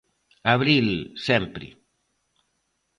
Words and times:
Abril, 0.53 0.87
sempre! 1.27 1.67